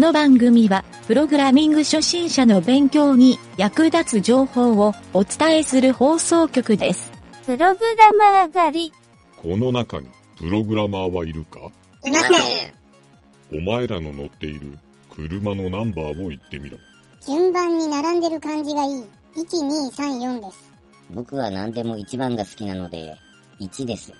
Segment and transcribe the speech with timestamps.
[0.00, 7.12] この番組は、プログラミング初心者の勉強に役立つ情報をお伝えする放送局です。
[7.44, 8.92] プログラマー狩り。
[9.36, 11.60] この中にプログラマーはいるか？
[12.06, 13.58] いません。
[13.58, 14.78] お前らの乗っている
[15.10, 16.78] 車のナンバーを言ってみろ。
[17.26, 19.04] 順番に並んでる感じがいい。
[19.36, 20.72] 1234です。
[21.10, 23.14] 僕は何でも一番が好きなので、
[23.60, 24.14] 1です。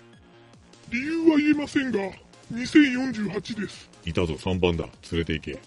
[0.90, 1.99] 理由は言えませんが、
[2.53, 3.89] 2048です。
[4.04, 4.85] いたぞ3番だ。
[5.13, 5.59] 連れて行け。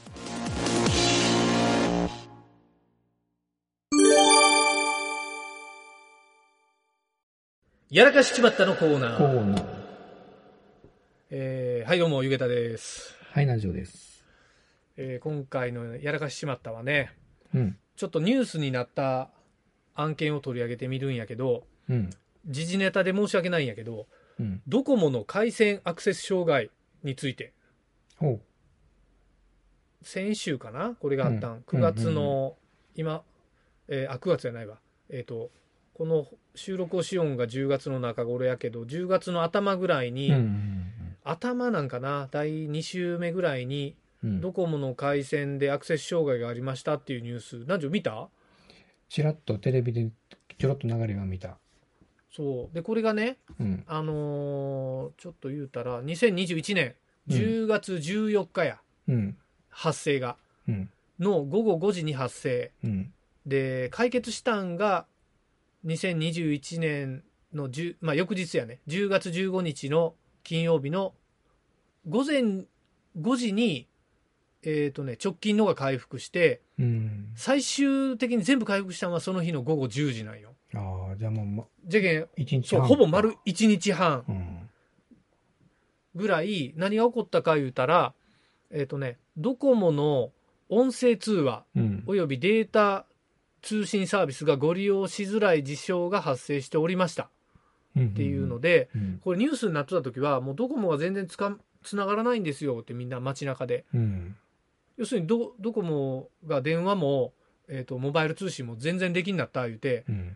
[7.89, 9.17] やらかしちまったのコーナー。
[9.17, 9.65] コーナー。
[11.29, 13.15] えー、はい、どうも、ゆげたです。
[13.31, 14.25] はい、南條です。
[14.97, 17.11] えー、今回のやらかしちまったはね、
[17.53, 17.77] うん。
[17.95, 19.29] ちょっとニュースになった
[19.93, 22.09] 案件を取り上げてみるんやけど、うん。
[22.47, 24.07] 時事ネタで申し訳ないんやけど、
[24.39, 24.61] うん。
[24.67, 26.71] ドコモの回線アクセス障害
[27.03, 27.53] について、
[28.17, 28.41] ほう。
[30.05, 30.95] 先週かな？
[30.99, 31.51] これがあったん。
[31.51, 32.55] うん9月うんの、
[32.95, 33.23] 今、
[33.87, 34.77] えーあ、9月じゃないわ。
[35.09, 35.49] えっ、と、
[35.93, 40.85] この収録をしよんが10月の中頃やけど、10月の頭ぐらいに、うん。
[41.23, 44.41] 頭なんかな、第2週目ぐらいに、うん。
[44.41, 48.29] ドコモの回線でアクセス障害がありましたっていうニュース、南條見た？
[49.09, 50.09] ちらっとテレビで
[50.57, 51.57] ちょろっと流れが見た。
[52.31, 52.75] そう。
[52.75, 53.83] で、これがね、うん。
[53.87, 56.95] あのーちょっと言うたら、2021年
[57.29, 59.37] 10月14日や、うん。
[59.69, 60.37] 発生が。
[60.67, 60.89] うん。
[61.19, 62.71] の午後5時に発生。
[62.83, 63.13] うん。
[63.45, 65.05] で、解決したんが、
[65.85, 67.23] 2021年
[67.53, 71.13] の10、まあ、翌日やね、10月15日の金曜日の
[72.07, 72.65] 午前
[73.19, 73.87] 5時に、
[74.65, 77.33] えっ、とね、直近のが回復して、うん。
[77.35, 80.55] 最終的に全部回復したのはその日の午後10時なんよ。
[80.73, 82.27] ああ、じゃあもうま、じゃけん、
[82.81, 84.42] ほぼ丸1日半うん。
[86.15, 88.13] ぐらい何が起こったか言うたら、
[88.71, 90.31] えっ、とね、ドコモの
[90.69, 92.03] 音声通話うん。
[92.07, 93.05] およびデータ
[93.61, 99.19] 通信サービスがご利用しづらい事象が発生しておりましたっっていうので、うん。
[99.23, 104.35] これニュースになってた時はもうドコモが全然つかつながらないんですよってみんな街中でうん。
[104.97, 107.33] 要するにドドコモが電話も、
[107.67, 110.35] えー、とモバイル通信も全然できんなった言うてうん。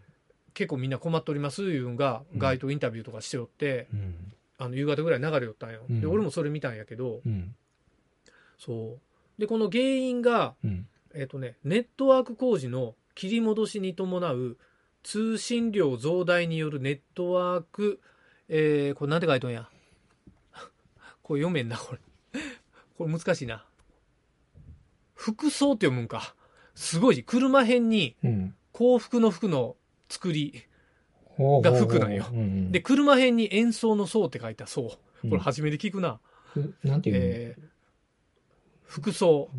[0.54, 4.16] 結構みんな困っておりますいうんがうん街頭インタビューとかしておって、うん。
[4.58, 7.56] あの夕方ぐらい流れよったんよ、でうん俺もそれ見たんやけどうん。
[8.58, 10.88] そうでこの原因がうん。
[11.18, 14.58] えっ、とね、ネットワーク工事の切り戻しに伴う
[15.02, 18.00] 通信量増大によるネットワーク、
[18.50, 19.68] えー、これなんて書いとんや。
[21.24, 22.00] これ読めんな、これ。
[22.98, 23.66] これ難しいな。
[25.16, 26.36] 服装って読むんか。
[26.76, 27.24] すごい。
[27.24, 28.56] 車辺にうん。
[28.72, 29.76] 幸福の服の
[30.10, 30.66] 作り。
[31.38, 32.72] が服なんようんうん。
[32.72, 34.82] で、車辺に演奏の層って書いた層。
[34.84, 36.20] こうんれ初めて聞くな。
[36.54, 37.22] ふなんていうの？
[37.24, 37.64] えー、
[38.86, 39.50] 服装。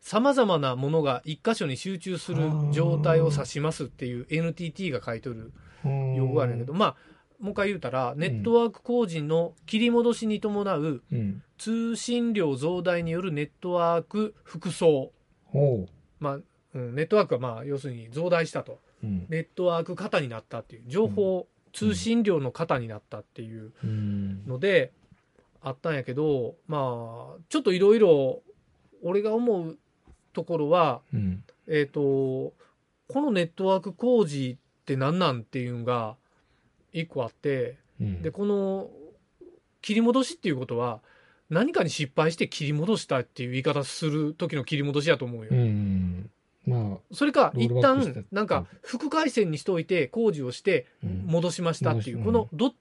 [0.00, 5.52] さまざまなものが一箇所に集中する状態を指しますっていう NTT が書いてる
[5.84, 6.96] 用語があるんだけど、まあ、
[7.40, 11.42] もう一回言うたら、ネットワーク工事の切り戻しに伴ううん。
[11.58, 15.12] 通信量増大によるネットワーク複層。
[15.44, 15.86] ほ
[16.20, 16.38] まあ、
[16.74, 18.80] うん、ネットワークはまあ、要するに増大したと。
[19.02, 24.46] ネットワーク型になったっていう、情報、通信量の型になったっていううん。
[24.46, 24.92] ので、
[25.60, 28.42] あったんやけど、まあ、ちょっといろいろ、
[29.02, 29.78] 俺が思う
[30.32, 31.44] ところは、うん。
[31.66, 32.54] えっ、と、こ
[33.22, 36.16] のネットワーク工事って何なんっていうのが
[36.92, 38.22] 一個あって、うん。
[38.22, 38.90] で、この
[39.82, 41.00] 切り戻しっていうことは、
[41.50, 45.50] 何かに失敗して切り戻したっていう言い方する時の切り戻しやと思うよ。
[47.12, 52.74] それか、一旦、なんか、副回線にしといて工事をしてうん戻しましたっていう、この、ど、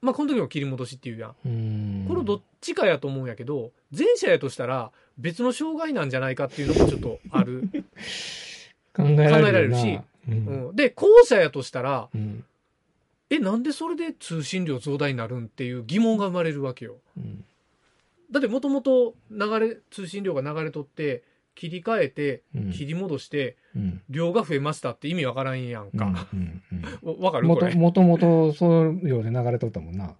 [0.00, 1.34] まあ、この時も切り戻しっていうやん。
[1.44, 2.04] うん。
[2.08, 7.68] このどっちかやと思うんやけど、前者やとしたら別の障害なんじゃないかっていうのもちょっとある。
[8.94, 10.30] 考えられるし、う。
[10.30, 12.44] うんん、で、後者やとしたら、うん。
[13.28, 16.96] え、なんでそれで通信量増大になるんっていう疑問が生まれるわけよ。
[17.16, 17.44] うん。
[18.30, 21.22] だってもともと流れ、通信量が流れとって、
[21.60, 24.02] 切り替えて、うん切り戻して、うん。
[24.08, 26.26] 量が増えましたって意味わからんやんか。
[26.32, 26.62] うん。
[26.72, 26.82] うん。
[27.20, 27.46] わわかる？
[27.48, 27.74] もことれ。
[27.74, 30.14] もともとそういうようで流れとったもんな。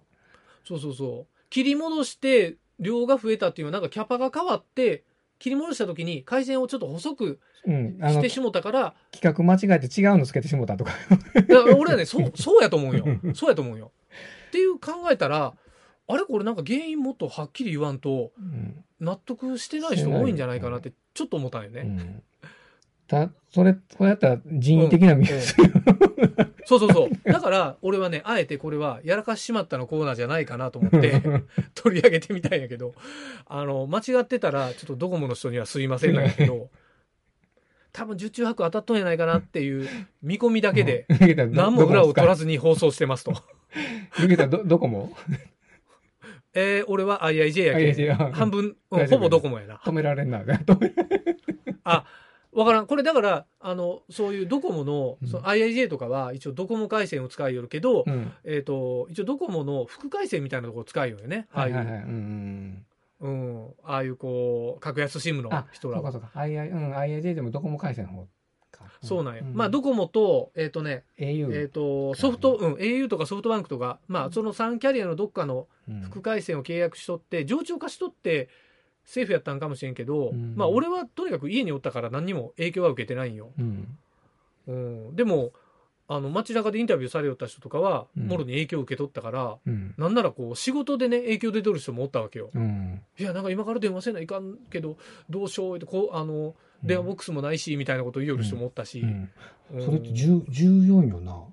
[0.63, 1.33] そうそうそう。
[1.49, 5.03] 切り戻して、量が増えたっていうのは、なんかキャパが変わって、
[5.39, 10.91] 切り戻した時に回線をちょっと細くしてしもたから、企画間違えて違うのつけてしもたとか。
[11.75, 13.05] 俺はね、そう、 そうやと思うよ。
[13.33, 13.91] そうやと思うよ。
[14.49, 15.55] っていう考えたら、
[16.11, 18.83] あれこれなんか原因もっとはっきり言わんと、うん。
[18.99, 21.81] 納得してない人多いんじゃないかなってちょっと思ったんよね。
[21.81, 22.23] うん。
[23.07, 25.55] た、それ、そうやったら人為的なミス。
[26.65, 27.31] そうそうそう。
[27.31, 31.21] だから、俺はね、あえてこれは、やらかししまったのコーナーじゃないかなと思って、
[31.75, 32.93] 取り上げてみたいんやけど、
[33.47, 36.69] あの、間違ってたら、ちょっとドコモの人にはすいませんなんやけど、
[37.91, 39.89] 多分十中八九当たっとんやないかなっていう
[40.21, 41.05] 見込みだけで、
[41.51, 42.41] 何も裏を取らず。
[42.41, 43.33] ずに放送してますと。
[44.47, 45.11] ど、どこも
[46.53, 48.31] えー、俺は IIJ やけやん。
[48.33, 49.81] 半分、うんほぼドコモやな。
[49.85, 50.41] 止められんな。
[50.41, 50.91] 止め
[52.53, 52.87] わからん。
[52.87, 58.33] これだから、あの、そういうドコモの、うんその IIJ とかは一応ドコモ回線を使いよるけど、うん。
[58.43, 61.47] えっ、と、一応ドコモの副回線みたいなところを使いよるよね。
[61.53, 62.03] ああいう、はいはいはい。
[62.03, 62.85] うんうん。
[63.21, 66.11] うん、ああいうこう、格安 SIM のあ、人らは。
[66.11, 66.39] そうかそうか。
[66.39, 68.27] IIJ でもドコモ回線の方か。
[69.01, 69.43] そうなんよ。
[69.53, 71.53] まあ、ドコモと、えっ、とね、au。
[71.53, 78.49] えっ、と、ソフト、うん、au とかソフトバンクとか、まあ、その3キャリアのどっかのうん副回線を契約しとって、常駐化しとって、
[79.05, 83.51] セーフやったんかもしれんけど、うんまあ、俺はとにかく家におったから何にも影響は受けてないんよ。
[83.57, 83.97] うん。
[84.67, 85.51] うん、でも、
[86.07, 89.95] あの、街中でインタビューされよった人とかは、うんもろに影響を受け取ったから、うん。
[89.97, 92.49] なんならこう、仕事でね、影響出とる人もおったわけよ。
[92.53, 93.01] うん。
[93.17, 94.97] いや、なんか今から電話せないかんけど、
[95.29, 99.03] どうしようって、こう、あの、電話ボックスもないし、みたいなことを言いよる人もおったし、
[99.79, 101.45] それって10 14よな？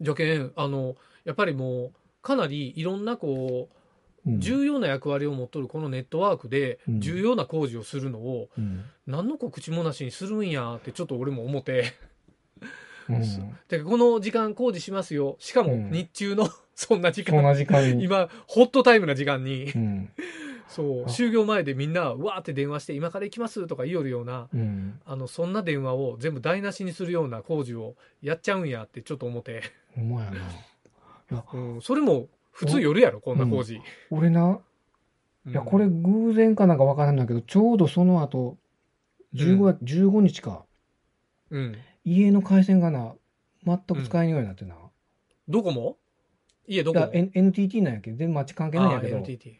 [0.00, 1.92] じゃけん、あの、やっぱりもう、
[2.22, 3.82] かなりいろんなこう、うん
[4.24, 8.84] 重要な役割を持っとるこのネットワークで、うん重要な工事をするのを、うん。
[9.04, 11.92] 何の告知もなしにするんやって、ちょっと俺も思って、
[13.08, 13.22] うん。
[13.66, 15.36] てかこの時間工事しますよ。
[15.40, 17.42] しかもうん日中の そんな時間。
[18.00, 20.10] 今、ホットタイムな時間に、うん。
[20.68, 25.00] そう、あ就業前でみんな、うわーって電話して、今から行きますとか言いよるような、うん。
[25.04, 29.62] あの、そんな電話を全部台無しにするような工事をやっちゃうんやってちょっと思って、
[29.94, 31.44] ほんまやな。
[31.52, 33.80] うん、それも普通夜やろ、こんな工事。
[34.10, 34.60] 俺な、
[35.46, 38.58] いや、これ偶然かなんかわからんないけど、ちょうどその後、
[39.34, 40.66] 15, や15日か、
[41.50, 41.76] うん。
[42.04, 43.14] 家の回線がな、
[43.64, 44.76] 全く使えんようになってな。
[45.48, 45.96] どこも？
[46.66, 49.58] 家どこも？NTT なんやけど、全然街関係ないんやけど、NTT。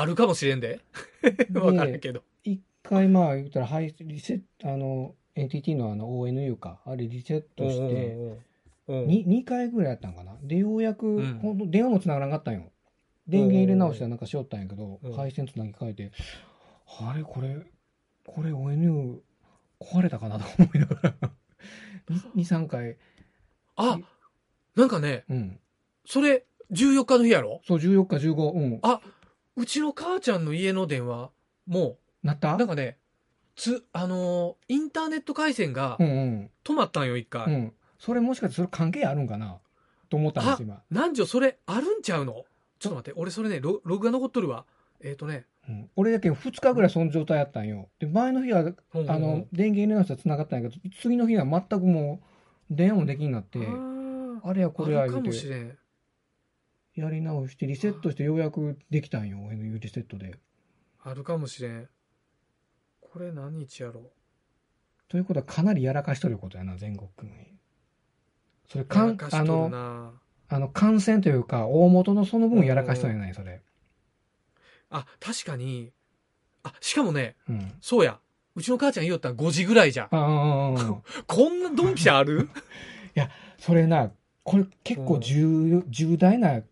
[0.00, 0.80] あるかもしれんで。
[1.54, 2.22] わからんけど。
[2.44, 8.30] 一回まあ言ったら、はい、リセット、あの、NTT のあの ONU か、あれリセットして、うん
[8.86, 10.36] うんうん、に2回ぐらいやったんかな。
[10.40, 12.70] で、ようやく、んほんと電話も繋がらなかったんよ。
[13.26, 16.12] 電源入れ直したらなんかしよったんやけどうん、回線つなぎ替えて、
[17.00, 17.56] あれ、これ、
[18.24, 19.18] これ ONU
[19.80, 21.14] 壊れたかなと思いながら、
[22.08, 22.96] 2、3回、
[23.74, 23.98] あ、
[24.76, 25.60] なんかね、うん。
[26.06, 27.60] それ、14日の日やろ？
[27.66, 28.78] そう、14日、15、うん。
[28.82, 29.00] あ
[29.58, 31.30] うちの母ちゃんの家の電話
[31.66, 32.56] も、なった？
[32.56, 32.96] なんかね、
[33.56, 36.50] つ、あのーインターネット回線がうんうん。
[36.64, 37.46] 止まったんよ、一回。
[37.46, 37.72] うん。
[37.98, 39.58] それもしかしてそれ関係あるんかな？
[40.08, 40.82] と思ったんです、今。
[40.90, 42.44] なんじゃ、それ、あるんちゃうの？
[42.78, 44.64] ちょっと待って、俺それね、ロログが残っとるわ。
[45.00, 47.88] えっ、とね、うん、俺だけ2日ぐらいその状態やったんよ。
[47.98, 48.62] で、前の日は、あ
[49.18, 52.20] の、電源入れ直したら繋がったんやけど、次の日は全くも
[52.70, 53.58] う、電話もできんなって、
[54.44, 55.78] あれやこれやあるかもしれん。
[57.00, 60.38] やり直して、リセットしてようやくできたんよ、NU リセットで。
[61.02, 61.88] あるかもしれん。
[63.00, 64.10] これ何日やろ
[65.08, 67.58] ということはかなりやらかしとることやな、全国に。
[68.68, 70.12] それ、やからんあの、な
[70.48, 73.62] あの、感染というか、大元のその分やらかしとるんやない、それ。
[74.90, 75.92] あ、確かに。
[76.62, 77.72] あ、しかもね、うん。
[77.80, 78.20] そうや。
[78.54, 80.08] うちの母ちゃん言おったら5時ぐらいじゃ。
[81.26, 82.48] こんなドンピシャある？
[83.58, 84.12] それな、
[84.42, 86.62] これ結構重,、重大な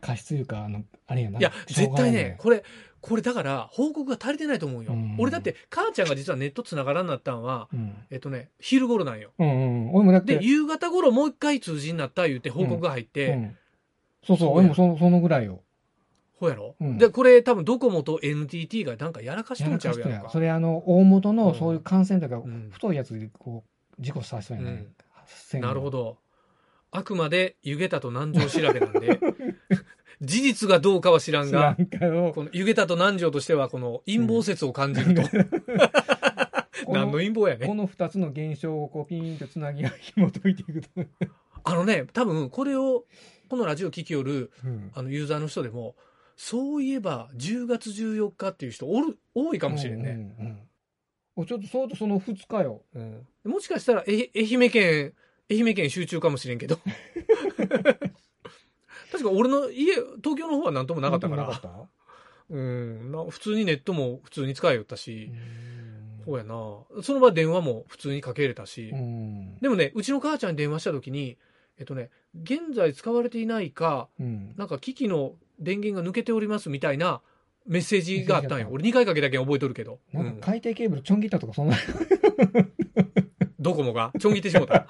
[0.00, 1.38] 過失というか、あの、あれやな。
[1.38, 2.64] いや、絶対ね、ここれ、
[3.00, 4.92] これだから、報告が足りてないと思うよ。
[4.92, 7.94] うん俺だって、母ちゃんが実はネット繋がらんなったんは、うん。
[8.10, 9.30] えっとね、昼頃なんよ。
[9.38, 9.52] うんう
[9.90, 9.94] ん。
[9.94, 13.56] 俺もだって、で、夕方頃もう一回通じになった言って報告が入って、うん、
[14.24, 15.62] そうそう、そうや俺もそのそのぐらいよ。
[16.38, 20.30] ほうやろ、うんで、これ多分ドコモと NTT がなんかやらかしとんやらかしたやちゃうやろか。
[20.30, 23.64] それあの、大元うんのそういう感染とか、ん太いやつでこ
[23.98, 24.70] う、事故させたんやね。
[24.70, 24.72] う
[25.56, 25.90] んなるほ。
[25.90, 26.18] ど。
[26.92, 29.18] あくまで湯桁と南條調べなんで、
[30.22, 31.76] 事実がどうかは知らんが、
[32.34, 35.22] この湯桁と南條としてはこの陰謀説を感じると。
[36.86, 37.74] こ何のの陰謀やねこ。
[37.74, 40.88] の二つの現象をこうピーンとつなぎ紐解いていくと。
[41.64, 43.04] あのね、多分これを、
[43.48, 45.96] このラジオ聞きよるうんあのユーザーの人でも、
[46.36, 50.10] そういえば10月14日っていう人おる、多いかもしれんね。
[50.38, 50.58] うんうんうん
[51.38, 52.82] おちょっとそうとその2日よ。
[52.94, 55.12] うんもしかしたらえ愛媛県、
[55.50, 56.78] 愛媛県集中かもしれんけど。
[59.12, 61.48] 確か俺の家、東京の方はなんともなかったから。
[61.48, 61.88] なか
[62.50, 63.24] うんな。
[63.28, 65.66] 普通にネットも普通に使えよったし、うん
[66.26, 66.54] そうやな。
[67.02, 68.90] その場電話も普通にかけれたし。
[68.92, 71.38] うんでもね、うちの母ちゃんに電話した時に、
[71.78, 72.10] えっとね、
[72.42, 77.20] 現在使われていないか、うんなんか機器の電源が抜けておりますみたいな
[77.66, 78.68] メッセージがあったんよ。
[78.70, 80.00] 俺2回かけたけん覚えとるけど。
[80.12, 81.76] なんか海底ケーブルちょん切ったとかそんな。
[83.60, 84.86] ドコモがちょん切ってしもた。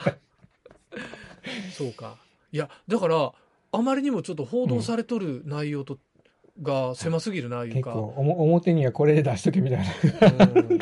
[1.72, 2.16] そうか。
[2.52, 3.32] いや、だから、
[3.72, 5.98] あまりにもちょっと報道されとる内容と、
[6.62, 7.94] が狭すぎるな、いうか。
[7.94, 10.46] 表にはこれで出しとけみたいな。
[10.46, 10.78] うん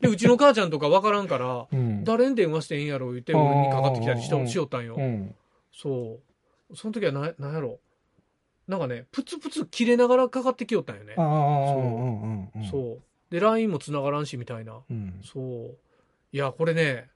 [0.00, 2.04] で、うちの母ちゃんとかわからんから、うん。
[2.04, 4.94] 誰に電話してんやろ言って、俺にかかってきたりししよったんよ。
[4.96, 5.34] うん。
[5.72, 6.20] そ
[6.70, 6.76] う。
[6.76, 7.80] その時はな、なんやろ。
[8.66, 12.64] なんかね、プツプツ切れながらかかってきよったんよねそううんうんうん。
[12.70, 13.02] そう。
[13.30, 14.80] で、LINE も繋がらんし、みたいな。
[14.88, 15.20] うん。
[15.24, 15.78] そう。
[16.32, 17.10] いや、これね、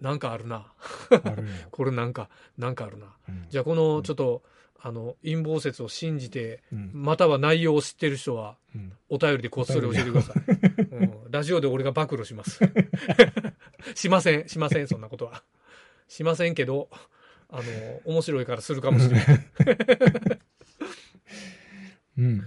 [0.00, 0.72] なんかあるな。
[1.10, 1.48] あるよ。
[1.70, 3.06] これなんか、なんかあるな。
[3.28, 4.42] うんじゃあ、この、ちょっと、
[4.82, 10.42] あの、陰謀説を信じて、うんまたは内容を知ってる人は、うんお便りでこっそり教えてください。
[10.92, 12.60] うん、ラジオで俺が暴露します。
[13.94, 15.42] しません、しません、そんなことは。
[16.08, 16.88] しませんけど、
[17.50, 17.62] あの、
[18.04, 19.26] 面白いからするかもしれない。
[22.18, 22.42] うん。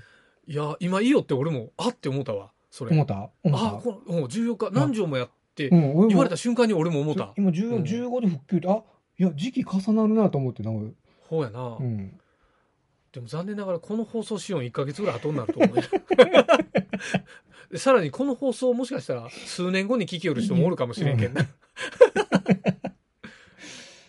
[0.47, 2.91] いや、今いいよって俺も、あって思ったわ、それ。
[2.91, 3.29] 思った？
[3.43, 3.67] 思った？
[3.67, 7.33] あ、この、うん14日、何錠もやって言われた瞬間に俺も思った。
[7.37, 8.81] 今14、うん15で復旧って、あ、
[9.19, 10.95] いや、時期重なるなと思って、なんか、
[11.29, 11.77] ほうやな。
[11.79, 12.19] うん。
[13.13, 15.73] でも残念ながらこの放送しよう1ヶ月ぐらい後になると思
[17.71, 21.45] う さらにこの放送もしかしたら数年後に聞きよる人もおるかもしれんけんな。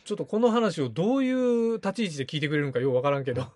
[0.05, 3.47] ちょっとこの話をどういう立ち位置で聞いてくれるのかようわからんけど。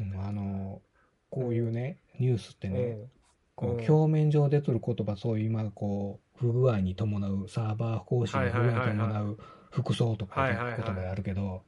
[0.00, 0.20] うん。
[0.20, 0.82] あの、
[1.30, 3.10] こういうね、ニュースってね、うん。
[3.54, 3.88] こううん。
[3.88, 9.38] 表面上出とる言葉、そういう今、こう、不具合に伴う、サーバー更新の不具合に伴う
[9.70, 11.62] 服装とか言葉があるけど、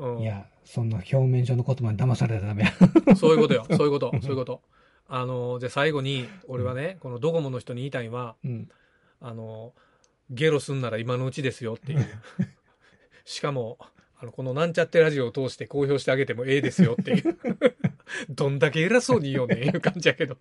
[0.00, 0.20] うん。
[0.20, 3.16] いや、そんな表面上の言葉に騙されたらダメや。
[3.16, 3.66] そういうことよ。
[3.76, 4.12] そういうこと。
[4.22, 4.62] そういうこと。
[5.06, 8.68] あの、じゃあ最後に、俺はね、このドコモの人に言いたいのは、うん。
[9.20, 9.74] あの、
[10.30, 12.06] ゲロすんなら今のうちですよっていう。
[13.24, 13.78] しかも、
[14.18, 17.38] あの、このなんちゃってラジオを通して公表してあげてもええですよっていう。
[18.30, 20.38] どんだけ偉そうに言おうねんいう感じやけど。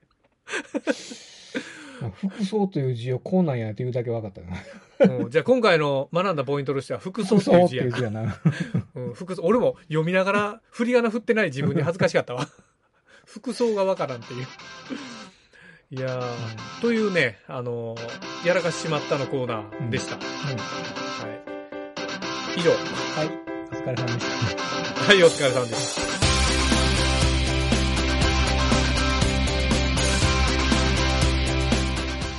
[2.18, 4.58] 服装という字をこうなんやって言うだけ分かったな。
[5.03, 8.39] うんじゃあ今回の学んだポイントとしては、服装服装っていう字やいう字やな。
[8.95, 12.48] うん、服装俺も読みながら振り仮名振ってない自分に恥ずかしかったわ。
[13.25, 14.48] 服装がわからんっていう。
[15.91, 20.15] いやー、というね、あのーやらかししまったのコーナーでした。
[20.15, 20.25] うんは
[22.55, 22.60] い。
[22.60, 22.72] 以上。
[22.72, 23.43] はい。
[23.72, 25.03] お疲れ様でした。
[25.03, 26.23] はい、お疲れ様でした。